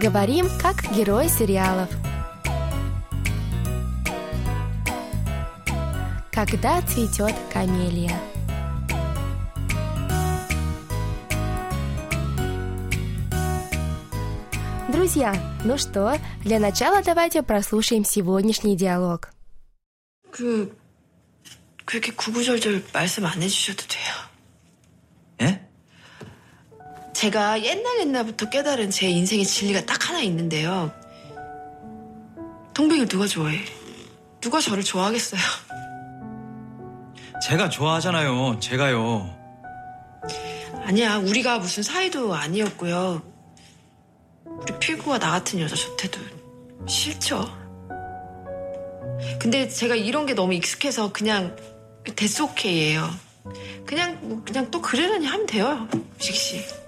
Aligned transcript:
Говорим, 0.00 0.48
как 0.60 0.82
герои 0.92 1.28
сериалов. 1.28 1.88
Когда 6.32 6.82
цветет 6.82 7.34
камелия. 7.52 8.18
Друзья, 14.92 15.34
ну 15.64 15.78
что, 15.78 16.18
для 16.42 16.58
начала 16.58 17.02
давайте 17.02 17.42
прослушаем 17.42 18.04
сегодняшний 18.04 18.76
диалог. 18.76 19.30
그 20.30 20.76
그렇게 21.86 22.12
구구절절 22.12 22.84
말씀 22.92 23.24
안 23.24 23.40
해주셔도 23.40 23.84
돼요. 23.86 24.14
예? 27.21 27.25
제가 27.25 27.61
옛날 27.61 27.99
옛날부터 27.99 28.49
깨달은 28.49 28.89
제 28.89 29.07
인생의 29.07 29.45
진리가 29.45 29.85
딱 29.85 30.09
하나 30.09 30.21
있는데요. 30.21 30.91
동백을 32.73 33.07
누가 33.07 33.27
좋아해? 33.27 33.59
누가 34.39 34.59
저를 34.59 34.83
좋아하겠어요? 34.83 35.39
제가 37.43 37.69
좋아하잖아요. 37.69 38.59
제가요. 38.59 39.29
아니야, 40.83 41.17
우리가 41.17 41.59
무슨 41.59 41.83
사이도 41.83 42.33
아니었고요. 42.33 43.21
우리 44.45 44.79
필구가 44.79 45.19
나 45.19 45.29
같은 45.29 45.59
여자 45.59 45.75
좋대도 45.75 46.19
싫죠. 46.87 47.47
근데 49.39 49.67
제가 49.67 49.95
이런 49.95 50.25
게 50.25 50.33
너무 50.33 50.55
익숙해서 50.55 51.11
그냥 51.13 51.55
데스 52.15 52.41
오케이예요. 52.41 53.07
그냥 53.85 54.17
뭐 54.21 54.41
그냥 54.43 54.71
또 54.71 54.81
그러려니 54.81 55.27
하면 55.27 55.45
돼요, 55.45 55.87
유식 56.19 56.35
씨. 56.35 56.80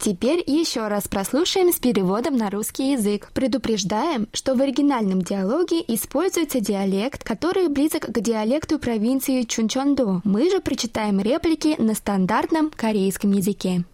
Теперь 0.00 0.42
еще 0.46 0.88
раз 0.88 1.08
прослушаем 1.08 1.72
с 1.72 1.76
переводом 1.76 2.36
на 2.36 2.50
русский 2.50 2.92
язык. 2.92 3.30
Предупреждаем, 3.32 4.28
что 4.32 4.54
в 4.54 4.60
оригинальном 4.60 5.22
диалоге 5.22 5.82
используется 5.88 6.60
диалект, 6.60 7.24
который 7.24 7.68
близок 7.68 8.02
к 8.02 8.20
диалекту 8.20 8.78
провинции 8.78 9.42
Чунчондо. 9.42 10.20
Мы 10.24 10.50
же 10.50 10.60
прочитаем 10.60 11.20
реплики 11.20 11.80
на 11.80 11.94
стандартном 11.94 12.70
корейском 12.70 13.32
языке. 13.32 13.84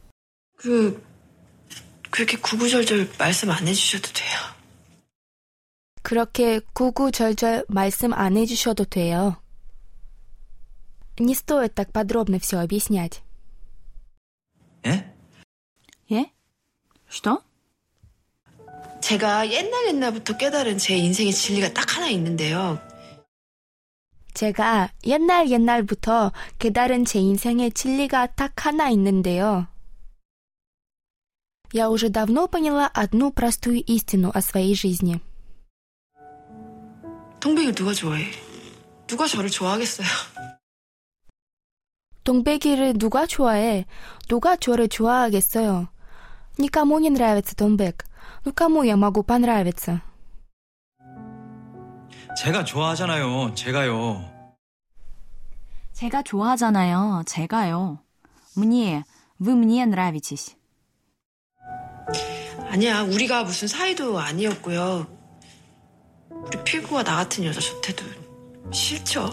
그 0.57 1.01
그렇게 2.11 2.37
구구절절 2.37 3.09
말씀 3.19 3.51
안 3.51 3.67
해주셔도 3.67 4.13
돼요. 4.13 4.39
그렇게 6.03 6.61
구구절절 6.73 7.65
말씀 7.69 8.13
안 8.13 8.37
해주셔도 8.37 8.85
돼요. 8.85 9.37
Не 11.19 11.35
стоит 11.35 11.75
так 11.75 11.93
подробно 11.93 12.39
все 12.39 12.59
объяснять. 12.59 13.23
예? 14.85 15.13
예? 16.11 16.31
Что? 17.09 17.43
제가 19.01 19.51
옛날 19.51 19.89
옛날부터 19.89 20.37
깨달은 20.37 20.79
제 20.79 20.97
인생의 20.97 21.33
진리가 21.33 21.73
딱 21.73 21.97
하나 21.97 22.09
있는데요. 22.09 22.79
제가 24.35 24.91
옛날 25.05 25.51
옛날부터 25.51 26.33
깨달은 26.59 27.05
제 27.05 27.19
인생의 27.19 27.73
진리가 27.73 28.35
딱 28.35 28.67
하나 28.67 28.89
있는데요. 28.91 29.67
Я 31.75 31.89
уже 31.89 32.11
давно 32.11 32.49
поняла 32.49 32.87
одну 32.87 33.33
простую 33.33 33.83
истину 33.87 34.31
о 34.35 34.41
своей 34.41 34.75
жизни. 34.75 35.21
동백을 37.41 37.75
누가 37.75 37.93
좋아해? 37.93 38.31
누가 39.07 39.27
저를 39.27 39.51
좋아하겠어요? 39.51 40.07
동백이를 42.25 42.99
누가 42.99 43.27
좋아해? 43.27 43.85
누가 44.29 44.55
저를 44.57 44.89
좋아하겠어요? 44.89 45.89
Никому 46.59 46.99
не 46.99 47.11
нравится 47.11 47.57
동백. 47.57 48.05
Ну 48.45 48.53
кому 48.53 48.83
я 48.83 48.97
могу 48.97 49.23
понравиться? 49.23 50.01
제가 52.37 52.65
좋아하잖아요. 52.65 53.55
제가요. 53.55 54.25
제가 55.93 56.23
좋아하잖아요. 56.23 57.23
제가요. 57.27 57.99
Мне, 58.57 59.05
вы 59.39 59.55
мне 59.55 59.85
нравитесь. 59.85 60.57
아니야, 62.71 63.03
우리가 63.03 63.45
무슨 63.45 63.69
사이도 63.69 64.19
아니었고요. 64.19 65.07
우리 66.31 66.65
필구가 66.65 67.05
나 67.05 67.17
같은 67.17 67.45
여자 67.45 67.61
좋대도 67.61 68.05
싫죠. 68.73 69.31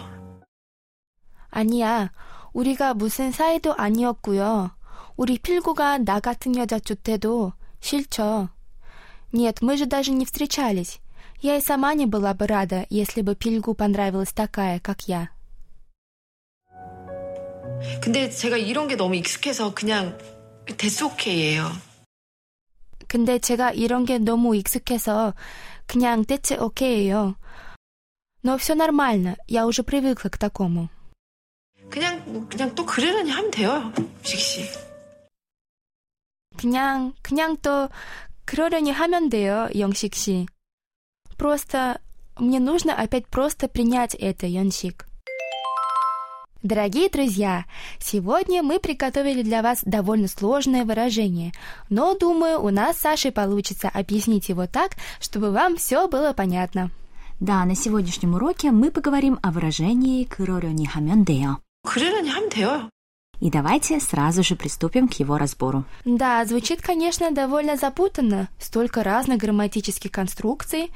아니야. 1.50 2.12
우리가 2.54 2.94
무슨 2.94 3.32
사이도 3.32 3.76
아니었고요. 3.76 4.72
우리 5.17 5.39
필구가 5.39 5.99
나 5.99 6.21
같은 6.21 6.57
여자 6.57 6.79
좋대도 6.79 7.53
싫죠. 7.81 8.49
Нет, 9.33 9.59
мы 9.63 9.77
же 9.77 9.87
даже 9.87 10.13
не 10.13 10.25
встречались. 10.25 11.01
Я 11.41 11.57
и 11.57 11.61
сама 11.61 11.95
не 11.95 12.07
была 12.07 12.35
бы 12.35 12.47
рада, 12.47 12.87
если 12.89 13.21
бы 13.21 13.35
Пильгу 13.35 13.75
понравилась 13.75 14.33
такая, 14.33 14.79
как 14.81 15.09
я. 15.09 15.29
근데 18.01 18.31
제가 18.31 18.57
이런 18.57 18.89
게 18.89 18.97
너무 18.97 19.15
익숙해서 19.17 19.75
그냥 19.75 20.17
대츠오케이예요. 20.67 21.71
근데 23.07 23.39
제가 23.39 23.73
이런 23.73 24.05
게 24.05 24.19
너무 24.19 24.57
익숙해서 24.57 25.35
그냥 25.87 26.25
대체 26.25 26.57
오케이예요. 26.57 27.37
Но 28.43 28.57
все 28.57 28.75
нормально. 28.75 29.37
Я 29.49 29.67
уже 29.67 29.83
привыкла 29.83 30.31
к 30.31 30.39
такому. 30.39 30.89
그냥 31.91 32.49
그냥 32.49 32.75
또 32.75 32.85
그러려니 32.87 33.31
하면 33.31 33.51
돼요. 33.51 33.93
식씨. 34.23 34.69
그냥 36.58 37.14
그냥 37.22 37.58
또 37.58 37.90
그러려니 38.46 38.92
하면 38.92 39.30
돼요, 39.30 39.70
영식 39.76 40.16
씨. 40.16 40.48
Просто 41.38 42.00
мне 42.38 42.60
нужно 42.60 42.94
опять 42.94 43.28
просто 43.28 43.68
принять 43.68 44.16
это, 44.16 44.48
Йонсик. 44.48 45.06
Дорогие 46.62 47.08
друзья, 47.10 47.66
сегодня 48.00 48.62
мы 48.62 48.80
приготовили 48.80 49.44
для 49.44 49.62
вас 49.62 49.80
довольно 49.86 50.28
сложное 50.28 50.84
выражение, 50.84 51.54
но 51.90 52.16
думаю, 52.16 52.62
у 52.62 52.70
нас 52.70 52.98
с 52.98 53.02
Сашей 53.02 53.32
получится 53.32 53.88
объяснить 53.88 54.50
его 54.50 54.68
так, 54.68 54.98
чтобы 55.22 55.52
вам 55.52 55.78
все 55.78 56.10
было 56.10 56.34
понятно. 56.34 56.92
Да, 57.40 57.64
на 57.64 57.76
сегодняшнем 57.76 58.34
уроке 58.34 58.72
мы 58.72 58.92
поговорим 58.92 59.40
о 59.42 59.52
выражении 59.52 60.26
«그러려니 60.26 60.86
하면 60.86 61.24
돼요». 61.24 61.62
그러려니 61.88 62.30
하면 62.30 62.50
돼요. 62.50 62.90
И 63.41 63.51
давайте 63.51 64.01
сразу 64.01 64.43
же 64.43 64.57
приступим 64.57 65.09
к 65.09 65.15
его 65.15 65.39
разбору. 65.39 65.85
Да, 66.05 66.45
звучит, 66.45 66.83
конечно, 66.83 67.31
довольно 67.31 67.77
запутанно, 67.77 68.49
столько 68.59 69.03
разных 69.03 69.39
грамматических 69.39 70.11
конструкций, 70.11 70.91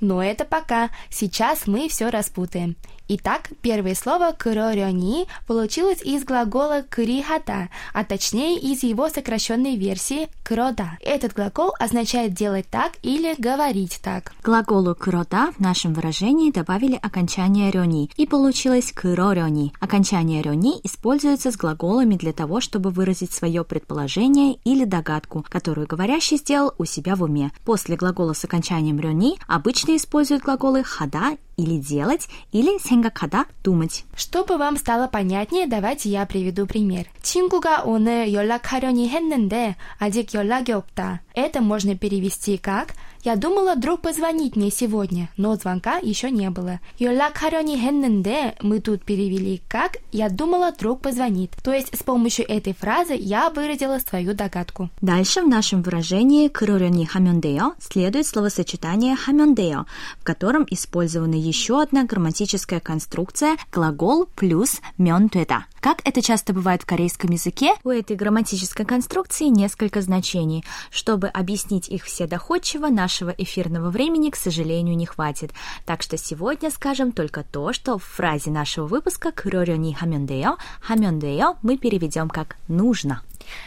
но 0.00 0.22
это 0.22 0.44
пока, 0.44 0.90
сейчас 1.10 1.66
мы 1.66 1.88
все 1.88 2.10
распутаем. 2.10 2.76
Итак, 3.06 3.50
первое 3.60 3.94
слово 3.94 4.32
«кырорёни» 4.32 5.26
получилось 5.46 6.00
из 6.02 6.24
глагола 6.24 6.82
«кырихата», 6.88 7.68
а 7.92 8.02
точнее 8.02 8.58
из 8.58 8.82
его 8.82 9.10
сокращенной 9.10 9.76
версии 9.76 10.28
«крода». 10.42 10.96
Этот 11.02 11.34
глагол 11.34 11.74
означает 11.78 12.32
«делать 12.32 12.66
так» 12.70 12.92
или 13.02 13.34
«говорить 13.36 14.00
так». 14.02 14.32
К 14.40 14.46
глаголу 14.46 14.94
«крода» 14.94 15.52
в 15.52 15.60
нашем 15.60 15.92
выражении 15.92 16.50
добавили 16.50 16.98
окончание 17.00 17.70
«рёни», 17.70 18.10
и 18.16 18.26
получилось 18.26 18.90
«кырорёни». 18.90 19.74
Окончание 19.80 20.40
«рёни» 20.40 20.80
используется 20.82 21.52
с 21.52 21.58
глаголами 21.58 22.14
для 22.14 22.32
того, 22.32 22.62
чтобы 22.62 22.88
выразить 22.88 23.32
свое 23.32 23.64
предположение 23.64 24.56
или 24.64 24.86
догадку, 24.86 25.44
которую 25.50 25.86
говорящий 25.86 26.38
сделал 26.38 26.72
у 26.78 26.86
себя 26.86 27.16
в 27.16 27.22
уме. 27.22 27.52
После 27.66 27.96
глагола 27.96 28.32
с 28.32 28.44
окончанием 28.46 28.98
«рёни» 28.98 29.36
обычно 29.46 29.94
используют 29.94 30.42
глаголы 30.42 30.82
«хада» 30.84 31.36
или 31.57 31.77
«делать», 31.77 32.27
или 32.51 32.77
«생각하다» — 32.77 33.63
«думать». 33.63 34.05
Чтобы 34.15 34.57
вам 34.57 34.77
стало 34.77 35.07
понятнее, 35.07 35.67
давайте 35.67 36.09
я 36.09 36.25
приведу 36.25 36.65
пример. 36.65 37.05
친구가 37.21 37.83
오늘 37.83 38.33
연락하려니 38.33 39.09
했는데 39.09 39.75
아직 39.97 40.33
연락이 40.33 40.71
없다. 40.71 41.21
Это 41.33 41.61
можно 41.61 41.95
перевести 41.95 42.57
как 42.57 42.93
«Я 43.23 43.35
думала, 43.35 43.75
друг 43.75 44.01
позвонить 44.01 44.55
мне 44.55 44.71
сегодня, 44.71 45.29
но 45.35 45.55
звонка 45.55 45.97
еще 45.97 46.31
не 46.31 46.49
было». 46.49 46.79
연락하려니 46.99 47.77
했는데 47.77 48.55
мы 48.61 48.79
тут 48.79 49.03
перевели 49.03 49.61
как 49.67 49.97
«Я 50.11 50.29
думала, 50.29 50.71
друг 50.71 51.01
позвонит». 51.01 51.51
То 51.63 51.73
есть 51.73 51.97
с 51.97 52.01
помощью 52.01 52.49
этой 52.49 52.73
фразы 52.73 53.15
я 53.15 53.49
выразила 53.49 53.99
свою 53.99 54.33
догадку. 54.33 54.89
Дальше 55.01 55.41
в 55.41 55.47
нашем 55.47 55.81
выражении 55.81 56.47
«그러려니 56.47 57.05
하면 57.05 57.41
돼요» 57.41 57.75
следует 57.79 58.25
словосочетание 58.25 59.15
«하면 59.15 59.53
돼요», 59.53 59.85
в 60.19 60.23
котором 60.23 60.65
использована 60.69 61.35
еще 61.35 61.81
одна 61.81 62.05
грамматическая 62.05 62.79
конструкция 62.79 63.57
глагол 63.71 64.27
плюс 64.35 64.79
«면 64.97 65.29
되다». 65.29 65.65
Как 65.81 66.01
это 66.03 66.21
часто 66.21 66.51
бывает 66.51 66.81
в 66.81 66.85
корейском 66.85 67.31
языке, 67.31 67.73
у 67.85 67.89
этой 67.89 68.17
грамматической 68.17 68.85
конструкции 68.85 69.45
несколько 69.45 70.01
значений. 70.01 70.65
Чтобы 70.91 71.27
объяснить 71.27 71.87
их 71.87 72.03
все 72.03 72.27
доходчиво, 72.27 72.87
нашего 73.14 73.30
эфирного 73.30 73.90
времени, 73.90 74.30
к 74.30 74.36
сожалению, 74.36 74.96
не 74.96 75.06
хватит. 75.06 75.52
Так 75.86 76.02
что 76.02 76.16
сегодня 76.16 76.70
скажем 76.70 77.12
только 77.12 77.44
то, 77.44 77.72
что 77.72 77.96
в 77.96 78.02
фразе 78.02 78.50
нашего 78.50 78.86
выпуска 78.86 79.30
«Курорёни 79.30 79.92
хамёндеё» 79.92 80.56
«хамёндеё» 80.80 81.54
мы 81.62 81.78
переведем 81.78 82.28
как 82.28 82.56
«нужно». 82.66 83.22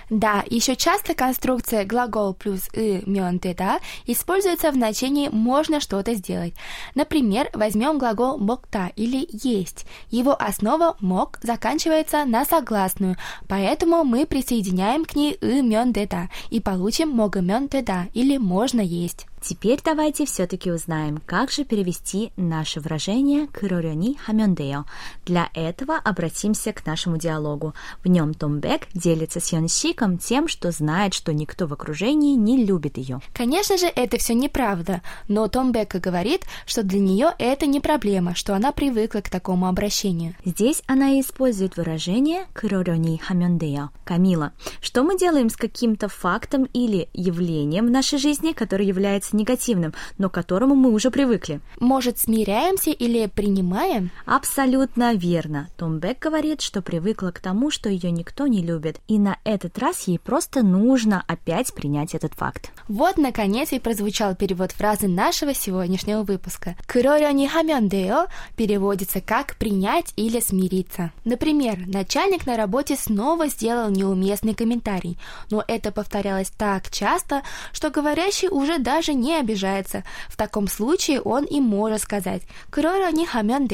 Да, 0.10 0.44
еще 0.50 0.76
часто 0.76 1.14
конструкция 1.14 1.86
глагол 1.86 2.34
плюс 2.34 2.68
и 2.74 3.04
мёнтеда 3.06 3.80
используется 4.06 4.72
в 4.72 4.76
значении 4.76 5.30
«можно 5.30 5.80
что-то 5.80 6.14
сделать». 6.16 6.54
Например, 6.96 7.50
возьмем 7.54 7.98
глагол 8.00 8.38
«мокта» 8.38 8.92
или 8.96 9.30
«есть». 9.32 9.86
Его 10.10 10.36
основа 10.38 10.98
«мок» 11.00 11.40
заканчивается 11.42 12.26
на 12.26 12.44
согласную, 12.44 13.16
поэтому 13.48 14.04
мы 14.04 14.26
присоединяем 14.26 15.06
к 15.06 15.16
ней 15.16 15.34
и 15.34 15.62
мёнтеда 15.62 16.30
и 16.50 16.60
получим 16.60 17.10
«мога 17.10 17.42
мёнтеда» 17.42 18.08
или 18.14 18.38
«можно 18.38 18.82
есть». 18.82 19.28
Теперь 19.48 19.80
давайте 19.82 20.26
все-таки 20.26 20.70
узнаем, 20.70 21.22
как 21.26 21.52
же 21.52 21.64
перевести 21.64 22.34
наше 22.36 22.82
выражение 22.82 23.48
«кырорёни 23.48 24.18
хамёндео». 24.18 24.84
Для 25.26 25.50
этого 25.54 25.96
обратимся 25.96 26.74
к 26.74 26.86
нашему 26.86 27.16
диалогу. 27.16 27.74
В 28.04 28.10
нем 28.10 28.34
Том 28.34 28.60
Бек 28.60 28.90
делится 28.94 29.40
с 29.40 29.54
Йонщиком 29.54 30.18
тем, 30.18 30.50
что 30.50 30.72
знает, 30.72 31.14
что 31.14 31.34
никто 31.34 31.66
в 31.66 31.72
окружении 31.72 32.36
не 32.36 32.66
любит 32.66 32.98
ее. 32.98 33.22
Конечно 33.34 33.78
же, 33.78 33.86
это 33.86 34.18
все 34.18 34.34
неправда, 34.34 35.02
но 35.30 35.48
Том 35.48 35.72
Бек 35.72 35.96
говорит, 35.96 36.42
что 36.66 36.84
для 36.84 37.00
нее 37.00 37.34
это 37.40 37.68
не 37.68 37.80
проблема, 37.80 38.36
что 38.36 38.54
она 38.54 38.74
привыкла 38.74 39.22
к 39.22 39.30
такому 39.30 39.68
обращению. 39.68 40.36
Здесь 40.44 40.84
она 40.88 41.22
использует 41.22 41.78
выражение 41.78 42.48
«кырорёни 42.52 43.16
хамёндео». 43.16 43.92
Камила, 44.04 44.52
что 44.82 45.04
мы 45.04 45.18
делаем 45.18 45.50
с 45.50 45.56
каким-то 45.56 46.10
фактом 46.10 46.66
или 46.74 47.08
явлением 47.14 47.88
в 47.88 47.92
нашей 47.92 48.20
жизни, 48.20 48.52
который 48.52 48.86
является 48.86 49.28
является 49.28 49.37
негативным, 49.38 49.94
но 50.18 50.30
к 50.30 50.34
которому 50.34 50.76
мы 50.76 50.92
уже 50.92 51.12
привыкли. 51.12 51.62
Может, 51.80 52.20
смиряемся 52.20 52.92
или 52.92 53.28
принимаем? 53.28 54.12
Абсолютно 54.26 55.14
верно. 55.14 55.70
Том 55.78 56.00
Бек 56.00 56.20
говорит, 56.20 56.62
что 56.62 56.82
привыкла 56.82 57.32
к 57.32 57.40
тому, 57.40 57.72
что 57.72 57.90
ее 57.90 58.12
никто 58.12 58.48
не 58.48 58.62
любит, 58.62 59.00
и 59.08 59.18
на 59.20 59.38
этот 59.44 59.78
раз 59.78 60.08
ей 60.08 60.20
просто 60.20 60.64
нужно 60.64 61.24
опять 61.28 61.74
принять 61.74 62.16
этот 62.16 62.34
факт. 62.34 62.72
Вот, 62.88 63.18
наконец, 63.18 63.72
и 63.72 63.80
прозвучал 63.80 64.36
перевод 64.36 64.72
фразы 64.72 65.08
нашего 65.08 65.54
сегодняшнего 65.54 66.24
выпуска. 66.24 66.76
«Кырорёни 66.86 67.48
хамёндео» 67.48 68.28
переводится 68.56 69.22
как 69.22 69.56
«принять» 69.58 70.14
или 70.16 70.40
«смириться». 70.40 71.12
Например, 71.26 71.78
начальник 71.86 72.46
на 72.46 72.58
работе 72.58 72.96
снова 72.96 73.48
сделал 73.48 73.90
неуместный 73.90 74.54
комментарий, 74.54 75.18
но 75.52 75.64
это 75.68 75.92
повторялось 75.92 76.50
так 76.50 76.90
часто, 76.90 77.44
что 77.72 77.90
говорящий 77.90 78.48
уже 78.48 78.80
даже 78.80 79.14
не 79.20 79.38
обижается. 79.38 80.04
В 80.28 80.38
таком 80.38 80.68
случае 80.68 81.22
он 81.22 81.44
и 81.46 81.60
может 81.60 82.02
сказать 82.02 82.44
«Крора 82.70 83.12
не 83.12 83.26
хамян 83.26 83.68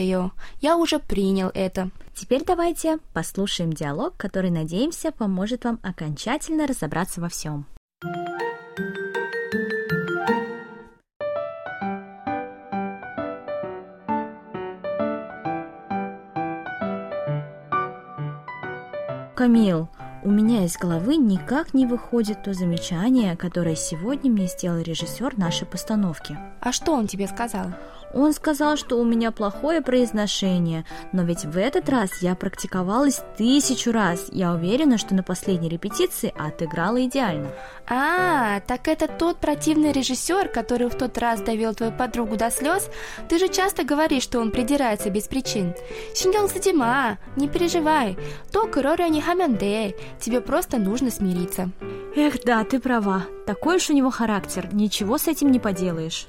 Я 0.61 0.77
уже 0.77 0.99
принял 0.99 1.51
это. 1.53 1.89
Теперь 2.15 2.43
давайте 2.45 2.99
послушаем 3.13 3.73
диалог, 3.73 4.15
который, 4.17 4.49
надеемся, 4.49 5.11
поможет 5.11 5.65
вам 5.65 5.79
окончательно 5.83 6.67
разобраться 6.67 7.21
во 7.21 7.29
всем. 7.29 7.65
Камил, 19.35 19.89
у 20.23 20.31
меня 20.31 20.63
из 20.63 20.77
головы 20.77 21.17
никак 21.17 21.73
не 21.73 21.85
выходит 21.85 22.43
то 22.43 22.53
замечание, 22.53 23.35
которое 23.35 23.75
сегодня 23.75 24.31
мне 24.31 24.47
сделал 24.47 24.79
режиссер 24.79 25.37
нашей 25.37 25.67
постановки. 25.67 26.37
А 26.61 26.71
что 26.71 26.93
он 26.93 27.07
тебе 27.07 27.27
сказал? 27.27 27.67
Он 28.13 28.31
сказал, 28.33 28.77
что 28.77 28.99
у 28.99 29.03
меня 29.03 29.31
плохое 29.31 29.81
произношение, 29.81 30.85
но 31.11 31.23
ведь 31.23 31.45
в 31.45 31.57
этот 31.57 31.89
раз 31.89 32.21
я 32.21 32.35
практиковалась 32.35 33.21
тысячу 33.37 33.91
раз. 33.91 34.27
Я 34.31 34.53
уверена, 34.53 34.97
что 34.97 35.15
на 35.15 35.23
последней 35.23 35.69
репетиции 35.69 36.33
отыграла 36.37 37.03
идеально. 37.05 37.49
А, 37.87 38.59
так 38.61 38.87
это 38.87 39.07
тот 39.07 39.37
противный 39.37 39.91
режиссер, 39.91 40.49
который 40.49 40.89
в 40.89 40.95
тот 40.95 41.17
раз 41.17 41.41
довел 41.41 41.73
твою 41.73 41.91
подругу 41.91 42.37
до 42.37 42.51
слез? 42.51 42.89
Ты 43.29 43.39
же 43.39 43.47
часто 43.47 43.83
говоришь, 43.83 44.23
что 44.23 44.39
он 44.39 44.51
придирается 44.51 45.09
без 45.09 45.27
причин. 45.27 45.73
Синдел 46.13 46.47
Садима, 46.47 47.17
не 47.35 47.47
переживай. 47.47 48.17
То 48.51 48.67
кроре 48.67 49.09
не 49.09 49.21
хаменде. 49.21 49.95
Тебе 50.19 50.39
просто 50.39 50.77
нужно 50.77 51.09
смириться. 51.09 51.71
Эх, 52.15 52.43
да, 52.45 52.63
ты 52.63 52.79
права. 52.79 53.23
Такой 53.47 53.77
уж 53.77 53.89
у 53.89 53.93
него 53.93 54.11
характер. 54.11 54.69
Ничего 54.71 55.17
с 55.17 55.27
этим 55.27 55.51
не 55.51 55.59
поделаешь. 55.59 56.27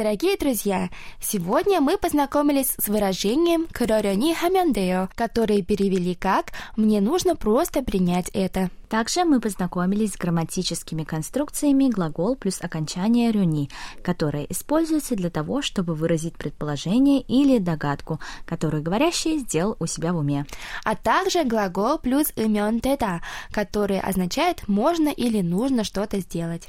Дорогие 0.00 0.38
друзья, 0.38 0.88
сегодня 1.20 1.82
мы 1.82 1.98
познакомились 1.98 2.72
с 2.78 2.88
выражением 2.88 3.66
«кырорёни 3.70 4.32
хамяндео», 4.32 5.10
которые 5.14 5.62
перевели 5.62 6.14
как 6.14 6.52
«мне 6.74 7.02
нужно 7.02 7.36
просто 7.36 7.82
принять 7.82 8.30
это». 8.32 8.70
Также 8.88 9.24
мы 9.26 9.40
познакомились 9.42 10.14
с 10.14 10.16
грамматическими 10.16 11.04
конструкциями 11.04 11.90
глагол 11.90 12.34
плюс 12.34 12.62
окончание 12.62 13.30
рюни, 13.30 13.68
которые 14.02 14.50
используются 14.50 15.16
для 15.16 15.28
того, 15.28 15.60
чтобы 15.60 15.94
выразить 15.94 16.38
предположение 16.38 17.20
или 17.20 17.58
догадку, 17.58 18.20
которую 18.46 18.82
говорящий 18.82 19.36
сделал 19.36 19.76
у 19.80 19.86
себя 19.86 20.14
в 20.14 20.16
уме. 20.16 20.46
А 20.82 20.96
также 20.96 21.44
глагол 21.44 21.98
плюс 21.98 22.32
имен 22.36 22.80
теда, 22.80 23.20
который 23.52 24.00
означает 24.00 24.66
«можно» 24.66 25.10
или 25.10 25.42
«нужно 25.42 25.84
что-то 25.84 26.20
сделать». 26.20 26.68